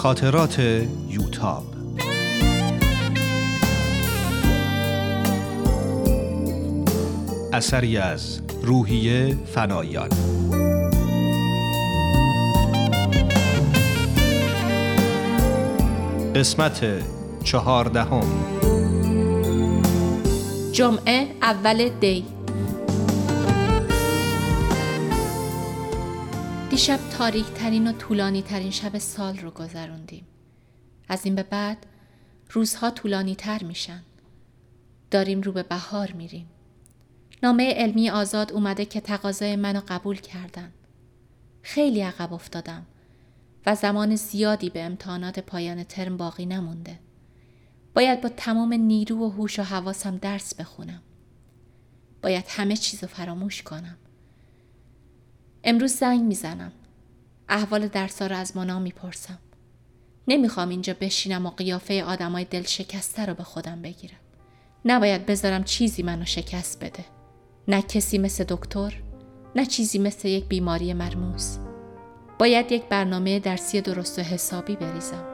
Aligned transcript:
خاطرات 0.00 0.58
یوتاب. 1.08 1.64
اثری 7.52 7.96
از 7.96 8.40
روحیه 8.62 9.38
فنایان. 9.54 10.08
قسمت 16.34 16.80
چهاردهم. 17.44 18.26
جمعه 20.72 21.26
اول 21.42 21.88
دی. 22.00 22.39
دیشب 26.70 27.00
تاریک 27.10 27.46
ترین 27.46 27.86
و 27.86 27.92
طولانی 27.92 28.42
ترین 28.42 28.70
شب 28.70 28.98
سال 28.98 29.38
رو 29.38 29.50
گذروندیم. 29.50 30.26
از 31.08 31.24
این 31.24 31.34
به 31.34 31.42
بعد 31.42 31.86
روزها 32.50 32.90
طولانی 32.90 33.34
تر 33.34 33.64
میشن. 33.64 34.02
داریم 35.10 35.40
رو 35.40 35.52
به 35.52 35.62
بهار 35.62 36.12
میریم. 36.12 36.46
نامه 37.42 37.74
علمی 37.74 38.10
آزاد 38.10 38.52
اومده 38.52 38.84
که 38.84 39.00
تقاضای 39.00 39.56
منو 39.56 39.80
قبول 39.88 40.16
کردن. 40.16 40.72
خیلی 41.62 42.00
عقب 42.00 42.32
افتادم 42.32 42.86
و 43.66 43.74
زمان 43.74 44.16
زیادی 44.16 44.70
به 44.70 44.82
امتحانات 44.82 45.38
پایان 45.38 45.84
ترم 45.84 46.16
باقی 46.16 46.46
نمونده. 46.46 46.98
باید 47.94 48.20
با 48.20 48.28
تمام 48.28 48.72
نیرو 48.72 49.16
و 49.16 49.30
هوش 49.30 49.58
و 49.58 49.62
حواسم 49.62 50.16
درس 50.16 50.54
بخونم. 50.54 51.02
باید 52.22 52.44
همه 52.48 52.76
چیز 52.76 53.02
رو 53.02 53.08
فراموش 53.08 53.62
کنم. 53.62 53.96
امروز 55.64 55.92
زنگ 55.92 56.20
می‌زنم. 56.22 56.72
احوال 57.48 57.88
درسا 57.88 58.26
رو 58.26 58.36
از 58.36 58.56
مانا 58.56 58.78
می‌پرسم. 58.78 59.38
نمی‌خوام 60.28 60.68
اینجا 60.68 60.94
بشینم 61.00 61.46
و 61.46 61.50
قیافه 61.50 62.04
آدمای 62.04 62.44
دل 62.44 62.62
شکسته 62.62 63.26
رو 63.26 63.34
به 63.34 63.42
خودم 63.42 63.82
بگیرم. 63.82 64.20
نباید 64.84 65.26
بذارم 65.26 65.64
چیزی 65.64 66.02
منو 66.02 66.24
شکست 66.24 66.84
بده. 66.84 67.04
نه 67.68 67.82
کسی 67.82 68.18
مثل 68.18 68.44
دکتر، 68.48 69.02
نه 69.56 69.66
چیزی 69.66 69.98
مثل 69.98 70.28
یک 70.28 70.44
بیماری 70.44 70.92
مرموز. 70.92 71.58
باید 72.38 72.72
یک 72.72 72.84
برنامه 72.84 73.38
درسی 73.38 73.80
درست 73.80 74.18
و 74.18 74.22
حسابی 74.22 74.76
بریزم. 74.76 75.24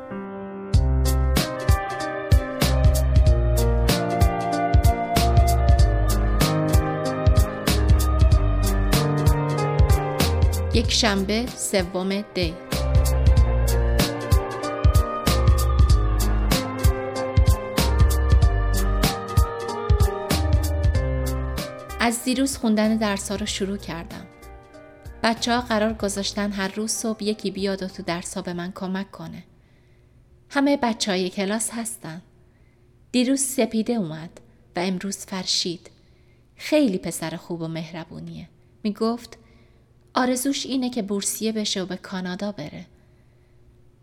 یک 10.76 10.92
شنبه 10.92 11.46
سوم 11.46 12.20
دی 12.20 12.54
از 22.00 22.24
دیروز 22.24 22.56
خوندن 22.56 22.96
درس 22.96 23.32
رو 23.32 23.46
شروع 23.46 23.76
کردم. 23.76 24.26
بچه 25.22 25.54
ها 25.54 25.60
قرار 25.60 25.92
گذاشتن 25.92 26.52
هر 26.52 26.74
روز 26.74 26.90
صبح 26.90 27.24
یکی 27.24 27.50
بیاد 27.50 27.82
و 27.82 27.86
تو 27.86 28.02
درس 28.02 28.34
ها 28.34 28.42
به 28.42 28.52
من 28.52 28.72
کمک 28.74 29.10
کنه. 29.10 29.44
همه 30.50 30.76
بچه 30.76 31.10
های 31.10 31.30
کلاس 31.30 31.70
هستن. 31.72 32.22
دیروز 33.12 33.40
سپیده 33.40 33.92
اومد 33.92 34.40
و 34.76 34.80
امروز 34.80 35.16
فرشید. 35.16 35.90
خیلی 36.56 36.98
پسر 36.98 37.36
خوب 37.36 37.60
و 37.60 37.68
مهربونیه. 37.68 38.48
می 38.82 38.92
گفت 38.92 39.38
آرزوش 40.16 40.66
اینه 40.66 40.90
که 40.90 41.02
بورسیه 41.02 41.52
بشه 41.52 41.82
و 41.82 41.86
به 41.86 41.96
کانادا 41.96 42.52
بره. 42.52 42.86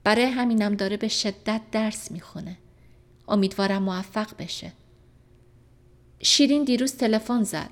برای 0.03 0.25
همینم 0.25 0.75
داره 0.75 0.97
به 0.97 1.08
شدت 1.08 1.61
درس 1.71 2.11
می‌خونه. 2.11 2.58
امیدوارم 3.27 3.83
موفق 3.83 4.27
بشه. 4.39 4.71
شیرین 6.21 6.64
دیروز 6.64 6.95
تلفن 6.95 7.43
زد 7.43 7.70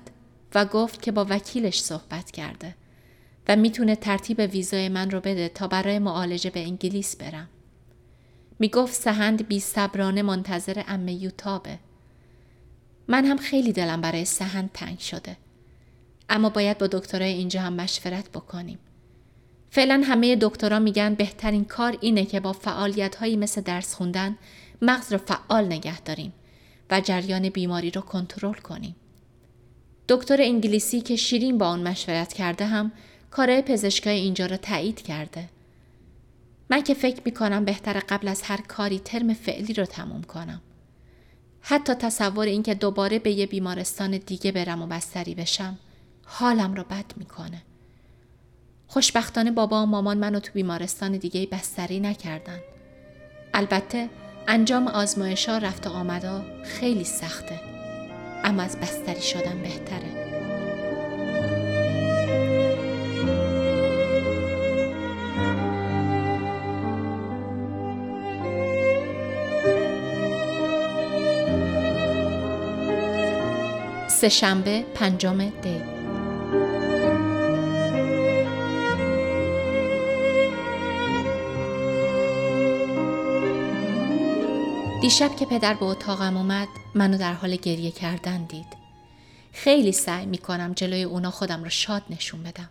و 0.54 0.64
گفت 0.64 1.02
که 1.02 1.12
با 1.12 1.26
وکیلش 1.30 1.82
صحبت 1.82 2.30
کرده 2.30 2.74
و 3.48 3.56
می‌تونه 3.56 3.96
ترتیب 3.96 4.38
ویزای 4.38 4.88
من 4.88 5.10
رو 5.10 5.20
بده 5.20 5.48
تا 5.48 5.68
برای 5.68 5.98
معالجه 5.98 6.50
به 6.50 6.60
انگلیس 6.60 7.16
برم. 7.16 7.48
می‌گفت 8.58 8.94
سهند 8.94 9.48
بی 9.48 9.60
صبرانه 9.60 10.22
منتظر 10.22 10.82
امه 10.88 11.12
یوتابه. 11.12 11.78
من 13.08 13.24
هم 13.24 13.36
خیلی 13.36 13.72
دلم 13.72 14.00
برای 14.00 14.24
سهند 14.24 14.70
تنگ 14.74 14.98
شده. 14.98 15.36
اما 16.32 16.48
باید 16.48 16.78
با 16.78 16.86
دکترای 16.86 17.32
اینجا 17.32 17.60
هم 17.60 17.72
مشورت 17.72 18.30
بکنیم. 18.30 18.78
فعلا 19.70 20.02
همه 20.06 20.36
دکترها 20.36 20.78
میگن 20.78 21.14
بهترین 21.14 21.64
کار 21.64 21.98
اینه 22.00 22.24
که 22.24 22.40
با 22.40 22.52
فعالیت 22.52 23.16
هایی 23.16 23.36
مثل 23.36 23.60
درس 23.60 23.94
خوندن 23.94 24.38
مغز 24.82 25.12
رو 25.12 25.18
فعال 25.18 25.64
نگه 25.64 26.00
داریم 26.00 26.32
و 26.90 27.00
جریان 27.00 27.48
بیماری 27.48 27.90
رو 27.90 28.00
کنترل 28.00 28.52
کنیم. 28.52 28.96
دکتر 30.08 30.36
انگلیسی 30.40 31.00
که 31.00 31.16
شیرین 31.16 31.58
با 31.58 31.70
اون 31.70 31.88
مشورت 31.88 32.32
کرده 32.32 32.66
هم 32.66 32.92
کارهای 33.30 33.62
پزشکای 33.62 34.18
اینجا 34.18 34.46
رو 34.46 34.56
تایید 34.56 35.02
کرده. 35.02 35.48
من 36.70 36.82
که 36.82 36.94
فکر 36.94 37.22
می‌کنم 37.24 37.64
بهتر 37.64 38.02
قبل 38.08 38.28
از 38.28 38.42
هر 38.42 38.60
کاری 38.60 38.98
ترم 38.98 39.34
فعلی 39.34 39.72
رو 39.72 39.84
تموم 39.84 40.22
کنم. 40.22 40.60
حتی 41.60 41.94
تصور 41.94 42.46
اینکه 42.46 42.74
دوباره 42.74 43.18
به 43.18 43.30
یه 43.30 43.46
بیمارستان 43.46 44.10
دیگه 44.10 44.52
برم 44.52 44.82
و 44.82 44.86
بستری 44.86 45.34
بشم 45.34 45.78
حالم 46.24 46.74
رو 46.74 46.84
بد 46.84 47.12
می‌کنه. 47.16 47.62
خوشبختانه 48.86 49.50
بابا 49.50 49.82
و 49.82 49.86
مامان 49.86 50.18
منو 50.18 50.40
تو 50.40 50.52
بیمارستان 50.52 51.12
دیگه 51.12 51.46
بستری 51.46 52.00
نکردن. 52.00 52.58
البته 53.54 54.08
انجام 54.48 54.88
آزمایشا 54.88 55.58
رفت 55.58 55.86
و 55.86 55.90
آمدا 55.90 56.44
خیلی 56.64 57.04
سخته. 57.04 57.60
اما 58.44 58.62
از 58.62 58.80
بستری 58.80 59.22
شدن 59.22 59.62
بهتره. 59.62 60.22
سهشنبه 74.08 74.84
پنجم 74.94 75.38
دی 75.38 76.01
دیشب 85.02 85.36
که 85.36 85.46
پدر 85.46 85.74
به 85.74 85.84
اتاقم 85.84 86.36
اومد 86.36 86.68
منو 86.94 87.18
در 87.18 87.32
حال 87.32 87.56
گریه 87.56 87.90
کردن 87.90 88.44
دید. 88.44 88.66
خیلی 89.52 89.92
سعی 89.92 90.26
می‌کنم 90.26 90.72
جلوی 90.72 91.02
اونا 91.02 91.30
خودم 91.30 91.64
رو 91.64 91.70
شاد 91.70 92.02
نشون 92.10 92.42
بدم. 92.42 92.70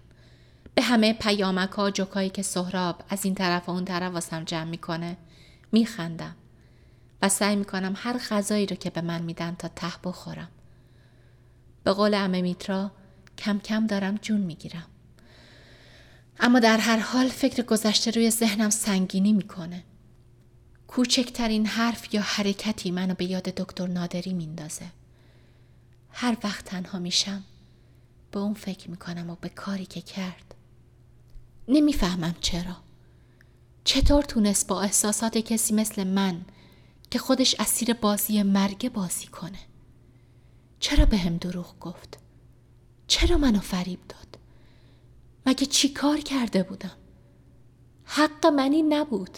به 0.75 0.81
همه 0.81 1.13
پیامک 1.13 1.69
ها 1.69 1.91
جوکایی 1.91 2.29
که 2.29 2.41
سهراب 2.41 3.03
از 3.09 3.25
این 3.25 3.35
طرف 3.35 3.69
و 3.69 3.71
اون 3.71 3.85
طرف 3.85 4.13
واسم 4.13 4.43
جمع 4.43 4.63
می‌کنه 4.63 5.17
میخندم 5.71 6.35
و 7.21 7.29
سعی 7.29 7.55
می‌کنم 7.55 7.93
هر 7.97 8.17
غذایی 8.17 8.65
رو 8.65 8.75
که 8.75 8.89
به 8.89 9.01
من 9.01 9.21
میدن 9.21 9.55
تا 9.55 9.67
ته 9.67 9.93
بخورم. 10.03 10.49
به 11.83 11.93
قول 11.93 12.13
امه 12.13 12.41
میترا 12.41 12.91
کم 13.37 13.59
کم 13.59 13.87
دارم 13.87 14.19
جون 14.21 14.41
می‌گیرم. 14.41 14.87
اما 16.39 16.59
در 16.59 16.77
هر 16.77 16.99
حال 16.99 17.27
فکر 17.27 17.63
گذشته 17.63 18.11
روی 18.11 18.29
ذهنم 18.29 18.69
سنگینی 18.69 19.33
می‌کنه. 19.33 19.83
کوچکترین 20.91 21.65
حرف 21.65 22.13
یا 22.13 22.21
حرکتی 22.21 22.91
منو 22.91 23.13
به 23.13 23.25
یاد 23.25 23.43
دکتر 23.43 23.87
نادری 23.87 24.33
میندازه. 24.33 24.85
هر 26.09 26.37
وقت 26.43 26.65
تنها 26.65 26.99
میشم 26.99 27.43
به 28.31 28.39
اون 28.39 28.53
فکر 28.53 28.89
می‌کنم 28.89 29.29
و 29.29 29.35
به 29.41 29.49
کاری 29.49 29.85
که 29.85 30.01
کرد. 30.01 30.55
نمی‌فهمم 31.67 32.35
چرا. 32.41 32.77
چطور 33.83 34.23
تونست 34.23 34.67
با 34.67 34.81
احساسات 34.81 35.37
کسی 35.37 35.73
مثل 35.73 36.03
من 36.03 36.45
که 37.11 37.19
خودش 37.19 37.55
اسیر 37.59 37.93
بازی 37.93 38.43
مرگ 38.43 38.91
بازی 38.91 39.27
کنه؟ 39.27 39.59
چرا 40.79 41.05
به 41.05 41.17
هم 41.17 41.37
دروغ 41.37 41.79
گفت؟ 41.79 42.19
چرا 43.07 43.37
منو 43.37 43.59
فریب 43.59 43.99
داد؟ 44.09 44.37
مگه 45.45 45.65
چی 45.65 45.89
کار 45.89 46.17
کرده 46.17 46.63
بودم؟ 46.63 46.97
حق 48.05 48.45
منی 48.45 48.81
نبود. 48.81 49.37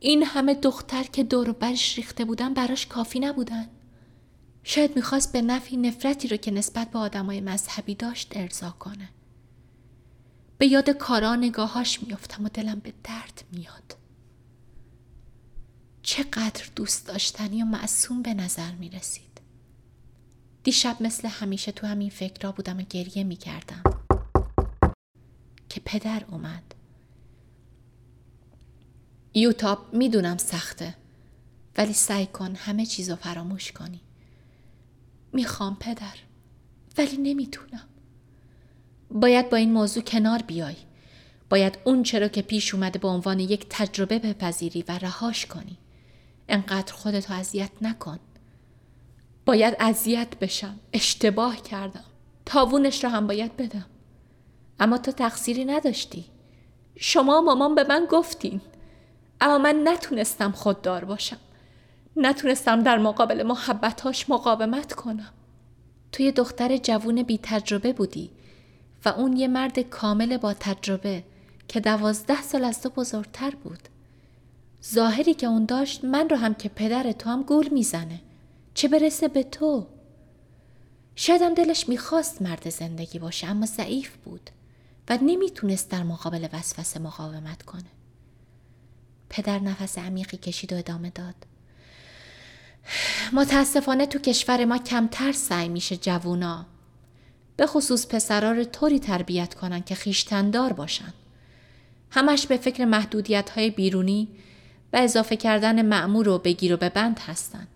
این 0.00 0.22
همه 0.22 0.54
دختر 0.54 1.02
که 1.02 1.24
دور 1.24 1.52
برش 1.52 1.96
ریخته 1.96 2.24
بودن 2.24 2.54
براش 2.54 2.86
کافی 2.86 3.20
نبودن. 3.20 3.68
شاید 4.62 4.96
می‌خواست 4.96 5.32
به 5.32 5.42
نفی 5.42 5.76
نفرتی 5.76 6.28
رو 6.28 6.36
که 6.36 6.50
نسبت 6.50 6.90
به 6.90 6.98
آدمای 6.98 7.40
مذهبی 7.40 7.94
داشت 7.94 8.36
ارضا 8.36 8.70
کنه. 8.70 9.08
به 10.58 10.66
یاد 10.66 10.90
کارا 10.90 11.36
نگاهاش 11.36 12.02
میافتم 12.02 12.44
و 12.44 12.48
دلم 12.48 12.78
به 12.78 12.92
درد 13.04 13.44
میاد. 13.52 13.96
چقدر 16.02 16.64
دوست 16.76 17.06
داشتنی 17.06 17.62
و 17.62 17.66
معصوم 17.66 18.22
به 18.22 18.34
نظر 18.34 18.72
می 18.72 18.90
رسید. 18.90 19.40
دیشب 20.62 20.96
مثل 21.00 21.28
همیشه 21.28 21.72
تو 21.72 21.86
همین 21.86 22.10
فکرها 22.10 22.52
بودم 22.52 22.78
و 22.78 22.82
گریه 22.82 23.24
می 23.24 23.36
کردم. 23.36 23.82
که 25.68 25.80
پدر 25.84 26.24
اومد. 26.30 26.74
یوتاب 29.34 29.94
می‌دونم 29.94 30.36
سخته 30.36 30.94
ولی 31.76 31.92
سعی 31.92 32.26
کن 32.26 32.54
همه 32.54 32.86
چیز 32.86 33.10
رو 33.10 33.16
فراموش 33.16 33.72
کنی. 33.72 34.00
می‌خوام 35.32 35.76
پدر 35.80 36.14
ولی 36.98 37.16
نمی‌تونم. 37.16 37.88
باید 39.10 39.50
با 39.50 39.56
این 39.56 39.72
موضوع 39.72 40.02
کنار 40.02 40.42
بیای. 40.42 40.76
باید 41.50 41.78
اون 41.84 42.02
چرا 42.02 42.28
که 42.28 42.42
پیش 42.42 42.74
اومده 42.74 42.98
به 42.98 43.08
عنوان 43.08 43.40
یک 43.40 43.66
تجربه 43.70 44.18
بپذیری 44.18 44.84
و 44.88 44.98
رهاش 44.98 45.46
کنی. 45.46 45.78
انقدر 46.48 46.92
خودتو 46.92 47.34
اذیت 47.34 47.70
نکن. 47.80 48.18
باید 49.46 49.76
اذیت 49.80 50.38
بشم. 50.38 50.78
اشتباه 50.92 51.62
کردم. 51.62 52.04
تاوونش 52.46 53.04
را 53.04 53.10
هم 53.10 53.26
باید 53.26 53.56
بدم. 53.56 53.86
اما 54.80 54.98
تو 54.98 55.12
تقصیری 55.12 55.64
نداشتی. 55.64 56.24
شما 56.96 57.40
مامان 57.40 57.74
به 57.74 57.84
من 57.88 58.06
گفتین. 58.10 58.60
اما 59.40 59.58
من 59.58 59.80
نتونستم 59.84 60.52
خوددار 60.52 61.04
باشم. 61.04 61.38
نتونستم 62.16 62.82
در 62.82 62.98
مقابل 62.98 63.42
محبتاش 63.42 64.30
مقاومت 64.30 64.92
کنم. 64.92 65.32
توی 66.12 66.32
دختر 66.32 66.76
جوون 66.76 67.22
بی 67.22 67.40
تجربه 67.42 67.92
بودی 67.92 68.30
و 69.04 69.08
اون 69.08 69.36
یه 69.36 69.48
مرد 69.48 69.78
کامل 69.78 70.36
با 70.36 70.54
تجربه 70.54 71.24
که 71.68 71.80
دوازده 71.80 72.42
سال 72.42 72.64
از 72.64 72.82
تو 72.82 72.88
بزرگتر 72.88 73.50
بود. 73.50 73.80
ظاهری 74.92 75.34
که 75.34 75.46
اون 75.46 75.64
داشت 75.64 76.04
من 76.04 76.28
رو 76.28 76.36
هم 76.36 76.54
که 76.54 76.68
پدر 76.68 77.12
تو 77.12 77.30
هم 77.30 77.42
گول 77.42 77.68
می‌زنه. 77.68 78.20
چه 78.74 78.88
برسه 78.88 79.28
به 79.28 79.42
تو؟ 79.42 79.86
شایدم 81.14 81.54
دلش 81.54 81.88
می‌خواست 81.88 82.42
مرد 82.42 82.70
زندگی 82.70 83.18
باشه 83.18 83.46
اما 83.46 83.66
ضعیف 83.66 84.16
بود 84.16 84.50
و 85.08 85.18
نمی‌تونست 85.22 85.90
در 85.90 86.02
مقابل 86.02 86.48
وسوسه 86.52 87.00
مقاومت 87.00 87.62
کنه. 87.62 87.90
پدر 89.30 89.58
نفس 89.58 89.98
عمیقی 89.98 90.36
کشید 90.36 90.72
و 90.72 90.76
ادامه 90.76 91.10
داد. 91.10 91.34
متاسفانه 93.32 94.06
تو 94.06 94.18
کشور 94.18 94.64
ما 94.64 94.78
کمتر 94.78 95.32
سعی 95.32 95.68
میشه 95.68 95.96
جوونا. 95.96 96.66
به 97.56 97.66
خصوص 97.66 98.06
پسرا 98.06 98.52
رو 98.52 98.64
طوری 98.64 98.98
تربیت 98.98 99.54
کنن 99.54 99.82
که 99.82 99.94
خیشتندار 99.94 100.72
باشن. 100.72 101.12
همش 102.10 102.46
به 102.46 102.56
فکر 102.56 102.84
محدودیت 102.84 103.50
های 103.50 103.70
بیرونی 103.70 104.28
و 104.92 104.96
اضافه 104.96 105.36
کردن 105.36 105.82
معمور 105.82 106.28
و 106.28 106.38
بگیر 106.38 106.74
و 106.74 106.76
ببند 106.76 107.20
هستن. 107.26 107.66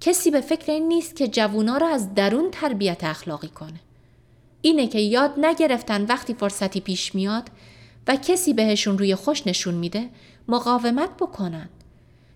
کسی 0.00 0.30
به 0.30 0.40
فکر 0.40 0.72
این 0.72 0.88
نیست 0.88 1.16
که 1.16 1.28
جوونا 1.28 1.76
رو 1.76 1.86
از 1.86 2.14
درون 2.14 2.50
تربیت 2.50 3.04
اخلاقی 3.04 3.48
کنه. 3.48 3.80
اینه 4.62 4.86
که 4.86 4.98
یاد 4.98 5.34
نگرفتن 5.38 6.04
وقتی 6.04 6.34
فرصتی 6.34 6.80
پیش 6.80 7.14
میاد 7.14 7.50
و 8.08 8.16
کسی 8.16 8.52
بهشون 8.52 8.98
روی 8.98 9.14
خوش 9.14 9.46
نشون 9.46 9.74
میده 9.74 10.10
مقاومت 10.48 11.10
بکنن 11.16 11.68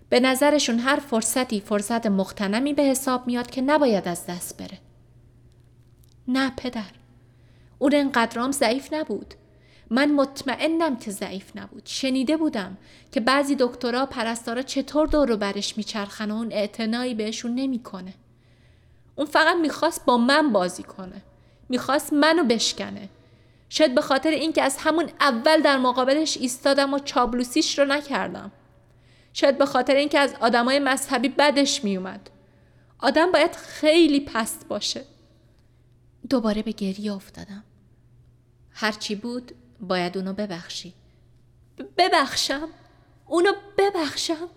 به 0.09 0.19
نظرشون 0.19 0.79
هر 0.79 0.95
فرصتی 0.95 1.59
فرصت 1.61 2.05
مختنمی 2.05 2.73
به 2.73 2.83
حساب 2.83 3.27
میاد 3.27 3.49
که 3.51 3.61
نباید 3.61 4.07
از 4.07 4.25
دست 4.25 4.57
بره. 4.57 4.77
نه 6.27 6.51
پدر. 6.57 6.91
اون 7.79 7.91
انقدرام 7.95 8.51
ضعیف 8.51 8.93
نبود. 8.93 9.33
من 9.89 10.11
مطمئنم 10.11 10.97
که 10.97 11.11
ضعیف 11.11 11.51
نبود. 11.55 11.81
شنیده 11.85 12.37
بودم 12.37 12.77
که 13.11 13.19
بعضی 13.19 13.55
دکترها 13.59 14.05
پرستارا 14.05 14.61
چطور 14.61 15.07
دور 15.07 15.27
رو 15.27 15.37
برش 15.37 15.77
میچرخن 15.77 16.31
و 16.31 16.35
اون 16.35 16.51
اعتنایی 16.51 17.15
بهشون 17.15 17.55
نمی‌کنه. 17.55 18.13
اون 19.15 19.27
فقط 19.27 19.55
می‌خواست 19.61 20.05
با 20.05 20.17
من 20.17 20.51
بازی 20.51 20.83
کنه. 20.83 21.21
می‌خواست 21.69 22.13
منو 22.13 22.43
بشکنه. 22.43 23.09
شاید 23.73 23.95
به 23.95 24.01
خاطر 24.01 24.29
اینکه 24.29 24.61
از 24.61 24.77
همون 24.79 25.09
اول 25.19 25.61
در 25.61 25.77
مقابلش 25.77 26.37
ایستادم 26.37 26.93
و 26.93 26.99
چابلوسیش 26.99 27.79
رو 27.79 27.85
نکردم. 27.85 28.51
شاید 29.33 29.57
به 29.57 29.65
خاطر 29.65 29.95
اینکه 29.95 30.19
از 30.19 30.35
آدمای 30.39 30.79
مذهبی 30.79 31.29
بدش 31.29 31.83
میومد. 31.83 32.29
آدم 32.99 33.31
باید 33.31 33.55
خیلی 33.55 34.19
پست 34.19 34.67
باشه. 34.67 35.05
دوباره 36.29 36.63
به 36.63 36.71
گریه 36.71 37.13
افتادم. 37.13 37.63
هرچی 38.71 39.15
بود 39.15 39.51
باید 39.81 40.17
اونو 40.17 40.33
ببخشی. 40.33 40.93
ببخشم؟ 41.97 42.69
اونو 43.27 43.51
ببخشم؟ 43.77 44.49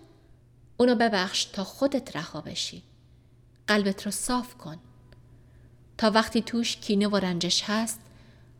اونو 0.77 0.95
ببخش 0.95 1.45
تا 1.45 1.63
خودت 1.63 2.15
رها 2.15 2.41
بشی. 2.41 2.83
قلبت 3.67 4.05
رو 4.05 4.11
صاف 4.11 4.55
کن. 4.57 4.77
تا 5.97 6.11
وقتی 6.11 6.41
توش 6.41 6.77
کینه 6.77 7.07
و 7.07 7.15
رنجش 7.15 7.63
هست 7.63 8.06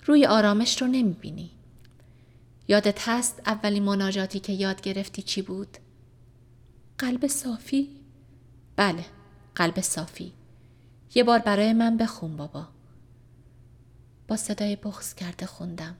روی 0.07 0.25
آرامش 0.25 0.81
رو 0.81 0.87
نمی‌بینی. 0.87 1.51
یادت 2.67 3.09
هست 3.09 3.41
اولین 3.45 3.83
مناجاتی 3.83 4.39
که 4.39 4.53
یاد 4.53 4.81
گرفتی 4.81 5.21
چی 5.21 5.41
بود؟ 5.41 5.77
قلب 6.97 7.27
صافی؟ 7.27 7.89
بله 8.75 9.05
قلب 9.55 9.81
صافی. 9.81 10.33
یه 11.15 11.23
بار 11.23 11.39
برای 11.39 11.73
من 11.73 11.97
بخون 11.97 12.37
بابا. 12.37 12.67
با 14.27 14.35
صدای 14.37 14.75
بغز 14.75 15.13
کرده 15.13 15.45
خوندم. 15.45 15.95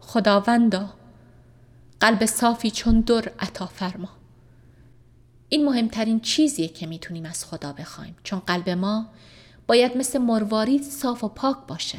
خداوندا 0.00 0.94
قلب 2.00 2.26
صافی 2.26 2.70
چون 2.70 3.00
در 3.00 3.32
عطا 3.38 3.66
فرما. 3.66 4.08
این 5.48 5.64
مهمترین 5.64 6.20
چیزیه 6.20 6.68
که 6.68 6.86
می‌تونیم 6.86 7.24
از 7.24 7.44
خدا 7.44 7.72
بخوایم. 7.72 8.16
چون 8.22 8.38
قلب 8.38 8.70
ما 8.70 9.06
باید 9.66 9.96
مثل 9.96 10.18
مروارید 10.18 10.82
صاف 10.82 11.24
و 11.24 11.28
پاک 11.28 11.56
باشه. 11.66 11.98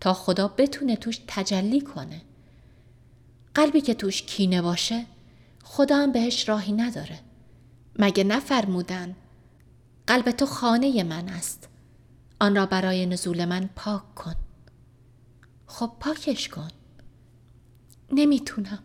تا 0.00 0.14
خدا 0.14 0.48
بتونه 0.48 0.96
توش 0.96 1.20
تجلی 1.26 1.80
کنه. 1.80 2.22
قلبی 3.54 3.80
که 3.80 3.94
توش 3.94 4.22
کینه 4.22 4.62
باشه 4.62 5.06
خدا 5.62 5.96
هم 5.96 6.12
بهش 6.12 6.48
راهی 6.48 6.72
نداره. 6.72 7.20
مگه 7.98 8.24
نفرمودن 8.24 9.16
قلب 10.06 10.30
تو 10.30 10.46
خانه 10.46 11.02
من 11.02 11.28
است. 11.28 11.68
آن 12.40 12.56
را 12.56 12.66
برای 12.66 13.06
نزول 13.06 13.44
من 13.44 13.70
پاک 13.76 14.14
کن. 14.14 14.34
خب 15.66 15.92
پاکش 16.00 16.48
کن. 16.48 16.68
نمی‌تونم. 18.12 18.82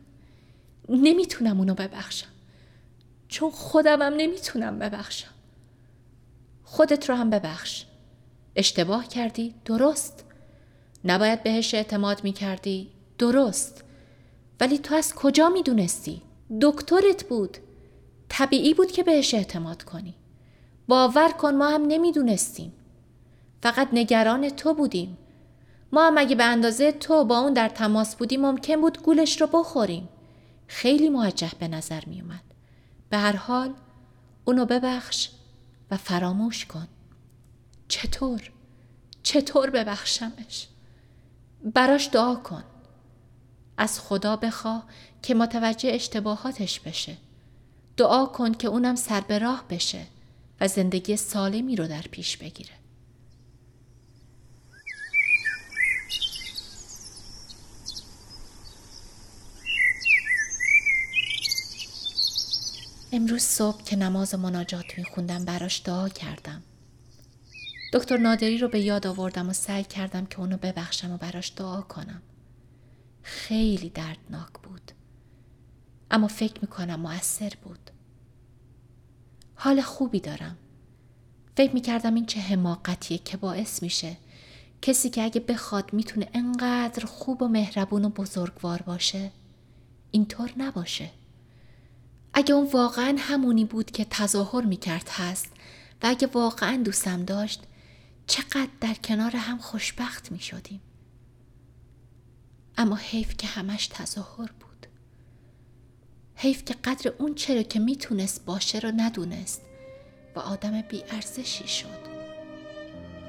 نمی‌تونم 0.89 1.59
اونو 1.59 1.73
ببخشم. 1.73 2.27
چون 3.27 3.51
خودمم 3.51 4.13
نمی‌تونم 4.17 4.79
ببخشم. 4.79 5.33
خودت 6.63 7.09
رو 7.09 7.15
هم 7.15 7.29
ببخش. 7.29 7.85
اشتباه 8.55 9.07
کردی 9.07 9.55
درست. 9.65 10.25
نباید 11.05 11.43
بهش 11.43 11.73
اعتماد 11.73 12.23
می‌کردی؟ 12.23 12.89
درست. 13.17 13.83
ولی 14.59 14.77
تو 14.77 14.95
از 14.95 15.13
کجا 15.13 15.49
می‌دونستی؟ 15.49 16.21
دکترت 16.61 17.23
بود. 17.23 17.57
طبیعی 18.29 18.73
بود 18.73 18.91
که 18.91 19.03
بهش 19.03 19.33
اعتماد 19.33 19.83
کنی. 19.83 20.15
باور 20.87 21.29
کن 21.29 21.55
ما 21.55 21.69
هم 21.69 21.85
نمی‌دونستیم. 21.87 22.73
فقط 23.63 23.87
نگران 23.93 24.49
تو 24.49 24.73
بودیم. 24.73 25.17
ما 25.91 26.07
هم 26.07 26.17
اگه 26.17 26.35
به 26.35 26.43
اندازه 26.43 26.91
تو 26.91 27.25
با 27.25 27.39
اون 27.39 27.53
در 27.53 27.69
تماس 27.69 28.15
بودیم 28.15 28.41
ممکن 28.41 28.81
بود 28.81 29.03
گولش 29.03 29.41
رو 29.41 29.47
بخوریم. 29.47 30.09
خیلی 30.67 31.09
موجه 31.09 31.51
به 31.59 31.67
نظر 31.67 32.03
می 32.05 32.21
اومد 32.21 32.43
به 33.09 33.17
هر 33.17 33.35
حال 33.35 33.73
اونو 34.45 34.65
ببخش 34.65 35.29
و 35.91 35.97
فراموش 35.97 36.65
کن. 36.65 36.87
چطور؟ 37.87 38.51
چطور 39.23 39.69
ببخشمش؟ 39.69 40.67
براش 41.63 42.09
دعا 42.11 42.35
کن. 42.35 42.63
از 43.77 43.99
خدا 43.99 44.35
بخوا 44.35 44.83
که 45.21 45.35
متوجه 45.35 45.89
اشتباهاتش 45.93 46.79
بشه. 46.79 47.17
دعا 47.97 48.25
کن 48.25 48.53
که 48.53 48.67
اونم 48.67 48.95
سر 48.95 49.21
به 49.21 49.39
راه 49.39 49.63
بشه 49.69 50.05
و 50.61 50.67
زندگی 50.67 51.17
سالمی 51.17 51.75
رو 51.75 51.87
در 51.87 52.01
پیش 52.01 52.37
بگیره. 52.37 52.73
امروز 63.11 63.41
صبح 63.41 63.83
که 63.83 63.95
نماز 63.95 64.33
و 64.33 64.37
مناجات 64.37 64.97
میخوندم 64.97 65.45
براش 65.45 65.81
دعا 65.85 66.09
کردم. 66.09 66.63
دکتر 67.93 68.17
نادری 68.17 68.57
رو 68.57 68.67
به 68.67 68.79
یاد 68.79 69.07
آوردم 69.07 69.49
و 69.49 69.53
سعی 69.53 69.83
کردم 69.83 70.25
که 70.25 70.39
اونو 70.39 70.57
ببخشم 70.57 71.11
و 71.11 71.17
براش 71.17 71.53
دعا 71.55 71.81
کنم. 71.81 72.21
خیلی 73.23 73.89
دردناک 73.89 74.51
بود. 74.63 74.91
اما 76.11 76.27
فکر 76.27 76.61
می‌کنم 76.61 76.99
مؤثر 76.99 77.53
بود. 77.63 77.89
حال 79.55 79.81
خوبی 79.81 80.19
دارم. 80.19 80.57
فکر 81.57 81.73
می‌کردم 81.73 82.15
این 82.15 82.25
چه 82.25 82.39
حماقتیه 82.39 83.17
که 83.17 83.37
باعث 83.37 83.83
میشه. 83.83 84.17
کسی 84.81 85.09
که 85.09 85.23
اگه 85.23 85.41
بخواد 85.41 85.93
می‌تونه 85.93 86.29
انقدر 86.33 87.05
خوب 87.05 87.41
و 87.41 87.47
مهربون 87.47 88.05
و 88.05 88.09
بزرگوار 88.09 88.81
باشه 88.81 89.31
اینطور 90.11 90.53
نباشه. 90.57 91.09
اگه 92.33 92.53
اون 92.53 92.67
واقعا 92.71 93.15
همونی 93.19 93.65
بود 93.65 93.91
که 93.91 94.05
تظاهر 94.05 94.65
می‌کرد 94.65 95.09
هست 95.09 95.49
و 96.03 96.07
اگه 96.07 96.27
واقعا 96.27 96.81
دوستم 96.85 97.25
داشت 97.25 97.63
چقدر 98.27 98.69
در 98.81 98.93
کنار 98.93 99.35
هم 99.35 99.57
خوشبخت 99.57 100.31
می‌شدیم 100.31 100.81
اما 102.77 102.95
حیف 102.95 103.37
که 103.37 103.47
همش 103.47 103.87
تظاهر 103.87 104.51
بود. 104.59 104.87
حیف 106.35 106.65
که 106.65 106.73
قدر 106.73 107.13
اون 107.19 107.35
چرا 107.35 107.63
که 107.63 107.79
می‌تونست 107.79 108.45
باشه 108.45 108.79
رو 108.79 108.91
ندونست 108.97 109.61
و 110.35 110.39
آدم 110.39 110.81
بیارزشی 110.81 111.67
شد. 111.67 112.03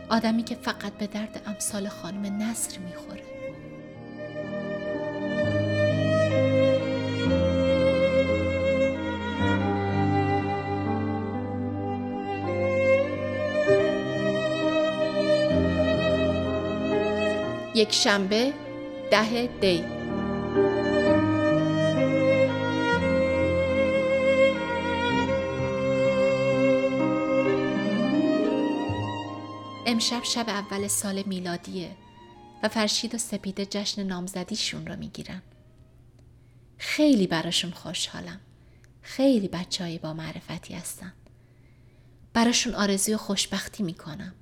آدمی 0.08 0.42
که 0.42 0.54
فقط 0.54 0.92
به 0.92 1.06
درد 1.06 1.42
امثال 1.46 1.88
خانم 1.88 2.42
نصر 2.42 2.78
می‌خوره 2.78 3.43
یک 17.84 17.92
شنبه 17.92 18.52
ده 19.10 19.46
دی 19.46 19.84
امشب 29.86 30.22
شب 30.22 30.48
اول 30.48 30.88
سال 30.88 31.22
میلادیه 31.26 31.96
و 32.62 32.68
فرشید 32.68 33.14
و 33.14 33.18
سپیده 33.18 33.66
جشن 33.66 34.02
نامزدیشون 34.02 34.86
رو 34.86 34.96
می‌گیرن. 34.96 35.42
خیلی 36.78 37.26
براشون 37.26 37.70
خوشحالم. 37.70 38.40
خیلی 39.02 39.48
بچه 39.48 39.98
با 39.98 40.14
معرفتی 40.14 40.74
هستن. 40.74 41.12
براشون 42.32 42.74
آرزوی 42.74 43.16
خوشبختی 43.16 43.82
می‌کنم. 43.82 44.34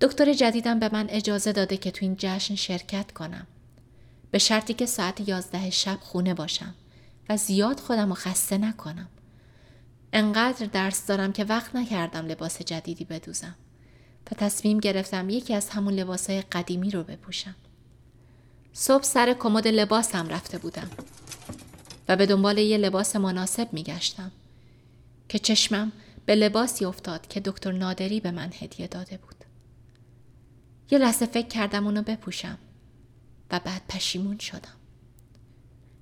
دکتر 0.00 0.32
جدیدم 0.32 0.78
به 0.78 0.90
من 0.92 1.06
اجازه 1.08 1.52
داده 1.52 1.76
که 1.76 1.90
تو 1.90 1.98
این 2.04 2.16
جشن 2.18 2.54
شرکت 2.54 3.12
کنم. 3.12 3.46
به 4.30 4.38
شرطی 4.38 4.74
که 4.74 4.86
ساعت 4.86 5.28
یازده 5.28 5.70
شب 5.70 5.98
خونه 6.00 6.34
باشم 6.34 6.74
و 7.28 7.36
زیاد 7.36 7.80
خودم 7.80 8.08
رو 8.08 8.14
خسته 8.14 8.58
نکنم. 8.58 9.08
انقدر 10.12 10.66
درس 10.66 11.06
دارم 11.06 11.32
که 11.32 11.44
وقت 11.44 11.76
نکردم 11.76 12.26
لباس 12.26 12.62
جدیدی 12.62 13.04
بدوزم. 13.04 13.54
و 14.32 14.34
تصمیم 14.34 14.80
گرفتم 14.80 15.30
یکی 15.30 15.54
از 15.54 15.68
همون 15.68 15.94
لباسهای 15.94 16.42
قدیمی 16.42 16.90
رو 16.90 17.02
بپوشم. 17.02 17.54
صبح 18.72 19.02
سر 19.02 19.34
کمد 19.34 19.68
لباسم 19.68 20.28
رفته 20.28 20.58
بودم 20.58 20.90
و 22.08 22.16
به 22.16 22.26
دنبال 22.26 22.58
یه 22.58 22.78
لباس 22.78 23.16
مناسب 23.16 23.68
میگشتم 23.72 24.32
که 25.28 25.38
چشمم 25.38 25.92
به 26.26 26.34
لباسی 26.34 26.84
افتاد 26.84 27.26
که 27.26 27.40
دکتر 27.40 27.72
نادری 27.72 28.20
به 28.20 28.30
من 28.30 28.52
هدیه 28.60 28.86
داده 28.86 29.16
بود. 29.16 29.37
یه 30.90 30.98
لحظه 30.98 31.26
فکر 31.26 31.48
کردم 31.48 31.84
اونو 31.86 32.02
بپوشم 32.02 32.58
و 33.50 33.60
بعد 33.64 33.82
پشیمون 33.88 34.38
شدم. 34.38 34.78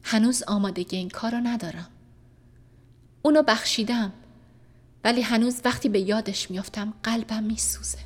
هنوز 0.03 0.43
آمادگی 0.43 0.97
این 0.97 1.09
کار 1.09 1.31
رو 1.31 1.41
ندارم. 1.41 1.89
اونو 3.23 3.43
بخشیدم 3.43 4.13
ولی 5.05 5.21
هنوز 5.21 5.61
وقتی 5.65 5.89
به 5.89 6.01
یادش 6.01 6.51
میافتم 6.51 6.93
قلبم 7.03 7.43
میسوزه. 7.43 7.99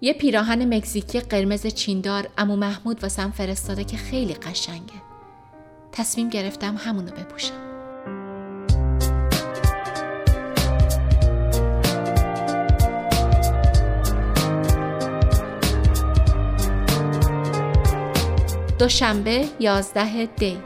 یه 0.00 0.12
پیراهن 0.12 0.76
مکزیکی 0.76 1.20
قرمز 1.20 1.66
چیندار 1.66 2.28
امو 2.38 2.56
محمود 2.56 3.02
واسم 3.02 3.30
فرستاده 3.30 3.84
که 3.84 3.96
خیلی 3.96 4.34
قشنگه. 4.34 5.02
تصمیم 5.92 6.28
گرفتم 6.28 6.76
همونو 6.76 7.10
بپوشم. 7.10 7.71
دوشنبه 18.82 19.48
یازده 19.60 20.26
دی 20.26 20.58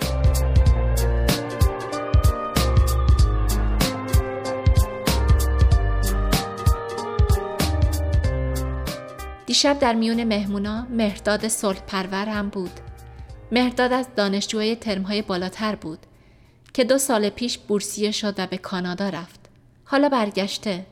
دیشب 9.47 9.79
در 9.79 9.95
میون 9.95 10.25
مهمونا 10.25 10.87
مهرداد 10.91 11.49
صلح 11.49 11.81
پرور 11.87 12.29
هم 12.29 12.49
بود. 12.49 12.71
مهرداد 13.53 13.93
از 13.93 14.07
دانشجوهای 14.17 14.77
ترمهای 14.77 15.23
بالاتر 15.23 15.75
بود 15.75 15.99
که 16.75 16.85
دو 16.85 16.99
سال 16.99 17.29
پیش 17.29 17.59
بورسیه 17.59 18.11
شد 18.11 18.35
و 18.39 18.47
به 18.47 18.59
کانادا 18.59 19.09
رفت. 19.09 19.41
حالا 19.85 20.09
برگشته. 20.09 20.87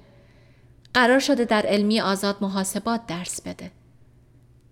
قرار 0.95 1.19
شده 1.19 1.45
در 1.45 1.63
علمی 1.67 2.01
آزاد 2.01 2.37
محاسبات 2.41 3.07
درس 3.07 3.41
بده. 3.43 3.71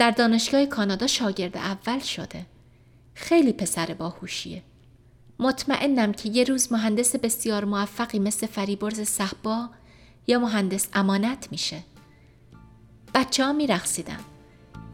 در 0.02 0.10
دانشگاه 0.10 0.66
کانادا 0.66 1.06
شاگرد 1.06 1.56
اول 1.56 1.98
شده. 1.98 2.46
خیلی 3.14 3.52
پسر 3.52 3.94
باهوشیه. 3.94 4.62
مطمئنم 5.38 6.12
که 6.12 6.28
یه 6.28 6.44
روز 6.44 6.72
مهندس 6.72 7.16
بسیار 7.16 7.64
موفقی 7.64 8.18
مثل 8.18 8.46
فریبرز 8.46 9.00
صحبا 9.00 9.68
یا 10.26 10.38
مهندس 10.38 10.88
امانت 10.94 11.48
میشه. 11.50 11.82
بچه 13.14 13.44
ها 13.44 13.52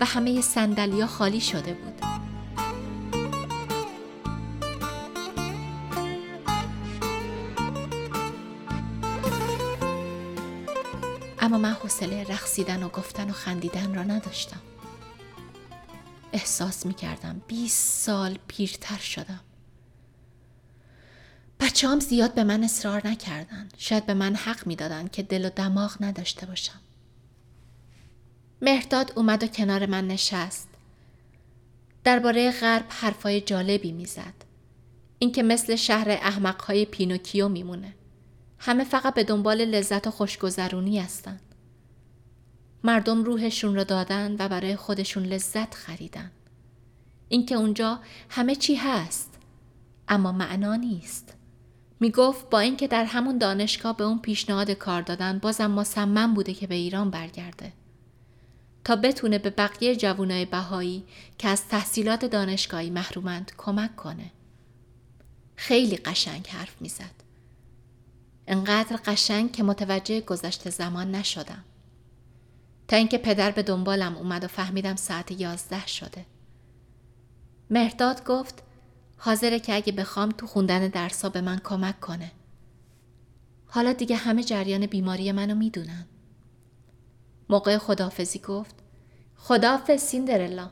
و 0.00 0.04
همه 0.04 0.40
سندلیا 0.40 1.06
خالی 1.06 1.40
شده 1.40 1.74
بود. 1.74 2.02
اما 11.38 11.58
من 11.58 11.72
حوصله 11.72 12.24
رقصیدن 12.24 12.82
و 12.82 12.88
گفتن 12.88 13.30
و 13.30 13.32
خندیدن 13.32 13.94
را 13.94 14.02
نداشتم. 14.02 14.60
احساس 16.32 16.86
می 16.86 16.94
کردم 16.94 17.42
20 17.48 18.04
سال 18.04 18.38
پیرتر 18.46 18.98
شدم. 18.98 19.40
بچه 21.60 21.88
هم 21.88 22.00
زیاد 22.00 22.34
به 22.34 22.44
من 22.44 22.64
اصرار 22.64 23.06
نکردن. 23.06 23.68
شاید 23.78 24.06
به 24.06 24.14
من 24.14 24.34
حق 24.34 24.66
می 24.66 24.76
دادن 24.76 25.08
که 25.08 25.22
دل 25.22 25.44
و 25.44 25.50
دماغ 25.50 25.96
نداشته 26.00 26.46
باشم. 26.46 26.80
مهرداد 28.62 29.12
اومد 29.16 29.42
و 29.42 29.46
کنار 29.46 29.86
من 29.86 30.06
نشست. 30.06 30.68
درباره 32.04 32.50
غرب 32.50 32.86
حرفای 32.88 33.40
جالبی 33.40 33.92
می‌زد. 33.92 34.34
اینکه 35.18 35.42
مثل 35.42 35.76
شهر 35.76 36.10
احمقهای 36.10 36.84
پینوکیو 36.84 37.48
میمونه. 37.48 37.94
همه 38.58 38.84
فقط 38.84 39.14
به 39.14 39.24
دنبال 39.24 39.64
لذت 39.64 40.06
و 40.06 40.10
خوشگذرونی 40.10 41.00
هستن. 41.00 41.40
مردم 42.84 43.24
روحشون 43.24 43.74
رو 43.74 43.84
دادن 43.84 44.36
و 44.38 44.48
برای 44.48 44.76
خودشون 44.76 45.22
لذت 45.22 45.74
خریدن. 45.74 46.30
اینکه 47.28 47.54
اونجا 47.54 48.00
همه 48.28 48.54
چی 48.54 48.74
هست 48.74 49.38
اما 50.08 50.32
معنا 50.32 50.76
نیست. 50.76 51.34
می 52.00 52.10
گفت 52.10 52.50
با 52.50 52.58
اینکه 52.58 52.88
در 52.88 53.04
همون 53.04 53.38
دانشگاه 53.38 53.96
به 53.96 54.04
اون 54.04 54.18
پیشنهاد 54.18 54.70
کار 54.70 55.02
دادن 55.02 55.38
بازم 55.38 55.70
مصمم 55.70 56.34
بوده 56.34 56.54
که 56.54 56.66
به 56.66 56.74
ایران 56.74 57.10
برگرده. 57.10 57.72
تا 58.84 58.96
بتونه 58.96 59.38
به 59.38 59.50
بقیه 59.50 59.96
جوانای 59.96 60.44
بهایی 60.44 61.04
که 61.38 61.48
از 61.48 61.68
تحصیلات 61.68 62.24
دانشگاهی 62.24 62.90
محرومند 62.90 63.52
کمک 63.58 63.96
کنه. 63.96 64.30
خیلی 65.56 65.96
قشنگ 65.96 66.46
حرف 66.46 66.82
می‌زد. 66.82 67.22
انقدر 68.46 68.96
قشنگ 68.96 69.52
که 69.52 69.62
متوجه 69.62 70.20
گذشته 70.20 70.70
زمان 70.70 71.14
نشدم. 71.14 71.64
تا 72.88 72.96
اینکه 72.96 73.18
پدر 73.18 73.50
به 73.50 73.62
دنبالم 73.62 74.16
اومد 74.16 74.44
و 74.44 74.48
فهمیدم 74.48 74.96
ساعت 74.96 75.40
یازده 75.40 75.86
شده. 75.86 76.26
مهرداد 77.70 78.24
گفت 78.24 78.62
حاضره 79.16 79.60
که 79.60 79.74
اگه 79.74 79.92
بخوام 79.92 80.30
تو 80.30 80.46
خوندن 80.46 80.88
درسا 80.88 81.28
به 81.28 81.40
من 81.40 81.60
کمک 81.64 82.00
کنه. 82.00 82.32
حالا 83.66 83.92
دیگه 83.92 84.16
همه 84.16 84.44
جریان 84.44 84.86
بیماری 84.86 85.32
منو 85.32 85.54
می‌دونن. 85.54 86.06
موقع 87.50 87.78
خدافزی 87.78 88.38
گفت 88.38 88.74
خدافز 89.36 90.00
سیندرلا 90.00 90.70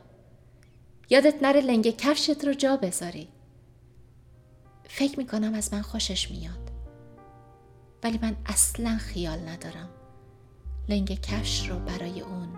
یادت 1.10 1.42
نره 1.42 1.60
لنگ 1.60 1.96
کفشت 1.96 2.44
رو 2.44 2.54
جا 2.54 2.76
بذاری 2.76 3.28
فکر 4.88 5.18
می‌کنم 5.18 5.54
از 5.54 5.74
من 5.74 5.82
خوشش 5.82 6.30
میاد 6.30 6.70
ولی 8.02 8.18
من 8.22 8.36
اصلا 8.46 8.96
خیال 8.96 9.38
ندارم 9.38 9.88
لنگ 10.88 11.20
کفش 11.20 11.68
رو 11.70 11.78
برای 11.78 12.20
اون 12.20 12.48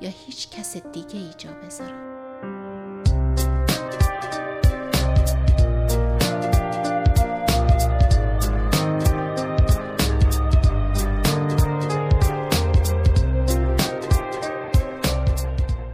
یا 0.00 0.10
هیچ 0.26 0.50
کس 0.50 0.76
دیگه 0.76 1.16
ای 1.16 1.30
جا 1.38 1.50
بذارم 1.52 2.18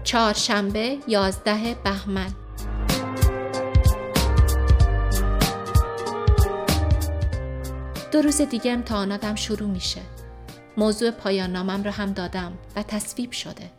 چهارشنبه 0.04 0.98
یازده 1.08 1.74
بهمن 1.84 2.34
دو 8.12 8.22
روز 8.22 8.40
دیگه 8.40 8.72
امتحاناتم 8.72 9.34
شروع 9.34 9.68
میشه. 9.68 10.00
موضوع 10.76 11.10
پایان 11.10 11.52
نامم 11.52 11.84
رو 11.84 11.90
هم 11.90 12.12
دادم 12.12 12.58
و 12.76 12.82
تصویب 12.82 13.32
شده. 13.32 13.70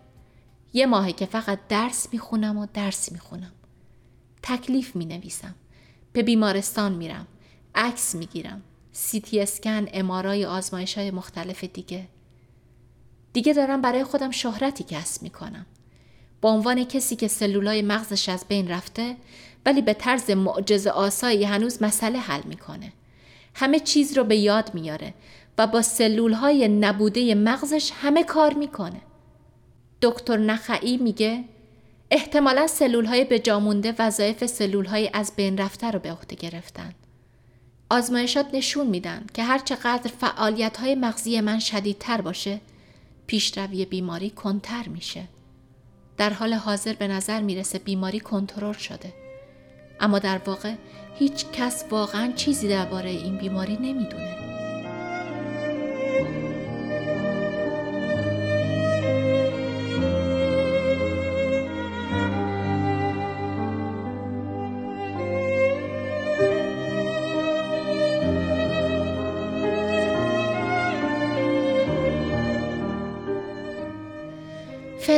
یه 0.73 0.85
ماهه 0.85 1.11
که 1.11 1.25
فقط 1.25 1.59
درس 1.69 2.07
می‌خونم 2.11 2.57
و 2.57 2.67
درس 2.73 3.11
می‌خونم. 3.11 3.51
تکلیف 4.43 4.95
می 4.95 5.05
نویسم. 5.05 5.55
به 6.13 6.23
بیمارستان 6.23 6.91
میرم 6.91 7.27
عکس 7.75 8.15
می‌گیرم 8.15 8.61
سیتی 8.91 9.39
اسکن 9.39 9.85
امارای 9.93 10.45
آزمایش 10.45 10.97
های 10.97 11.11
مختلف 11.11 11.63
دیگه 11.63 12.07
دیگه 13.33 13.53
دارم 13.53 13.81
برای 13.81 14.03
خودم 14.03 14.31
شهرتی 14.31 14.83
کسب 14.83 15.23
می‌کنم 15.23 15.65
با 16.41 16.51
عنوان 16.51 16.83
کسی 16.83 17.15
که 17.15 17.27
سلولای 17.27 17.81
مغزش 17.81 18.29
از 18.29 18.45
بین 18.47 18.67
رفته 18.67 19.15
ولی 19.65 19.81
به 19.81 19.93
طرز 19.93 20.29
معجزه 20.29 20.89
آسایی 20.89 21.43
هنوز 21.43 21.83
مسئله 21.83 22.19
حل 22.19 22.41
می‌کنه 22.45 22.93
همه 23.53 23.79
چیز 23.79 24.17
رو 24.17 24.23
به 24.23 24.35
یاد 24.35 24.73
میاره 24.73 25.13
و 25.57 25.67
با 25.67 25.81
سلول 25.81 26.33
های 26.33 26.67
نبوده 26.67 27.35
مغزش 27.35 27.91
همه 28.01 28.23
کار 28.23 28.53
می‌کنه. 28.53 29.01
دکتر 30.01 30.37
نخعی 30.37 30.97
میگه 30.97 31.43
احتمالا 32.11 32.67
سلول 32.67 33.05
های 33.05 33.23
به 33.23 33.39
جامونده 33.39 33.95
وظایف 33.99 34.45
سلول 34.45 34.85
های 34.85 35.09
از 35.13 35.31
بین 35.35 35.57
رفته 35.57 35.91
رو 35.91 35.99
به 35.99 36.11
عهده 36.11 36.35
گرفتن. 36.35 36.93
آزمایشات 37.89 38.45
نشون 38.53 38.87
میدن 38.87 39.25
که 39.33 39.43
هر 39.43 39.59
چقدر 39.59 40.11
فعالیت 40.19 40.77
های 40.77 40.95
مغزی 40.95 41.41
من 41.41 41.59
شدیدتر 41.59 42.21
باشه 42.21 42.61
پیشروی 43.27 43.85
بیماری 43.85 44.29
کنتر 44.29 44.87
میشه. 44.87 45.23
در 46.17 46.33
حال 46.33 46.53
حاضر 46.53 46.93
به 46.93 47.07
نظر 47.07 47.41
می‌رسه 47.41 47.79
بیماری 47.79 48.19
کنترل 48.19 48.73
شده. 48.73 49.13
اما 49.99 50.19
در 50.19 50.41
واقع 50.45 50.73
هیچ 51.15 51.45
کس 51.53 51.85
واقعا 51.91 52.31
چیزی 52.35 52.67
درباره 52.67 53.09
این 53.09 53.37
بیماری 53.37 53.77
نمی‌دونه. 53.77 54.54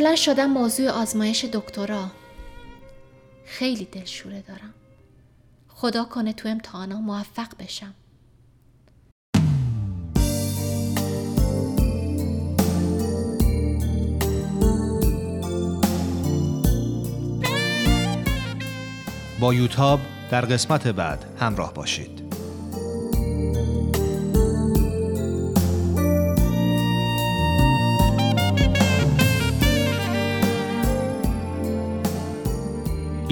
فعلا 0.07 0.15
شدم 0.15 0.45
موضوع 0.45 0.89
آزمایش 0.89 1.45
دکترا. 1.45 2.11
خیلی 3.45 3.85
دلشوره 3.85 4.41
دارم. 4.41 4.73
خدا 5.67 6.03
کنه 6.03 6.33
تو 6.33 6.49
امتحانا 6.49 6.99
موفق 6.99 7.47
بشم. 7.59 7.93
با 19.39 19.53
یوتاب 19.53 19.99
در 20.31 20.41
قسمت 20.41 20.87
بعد 20.87 21.25
همراه 21.39 21.73
باشید. 21.73 22.26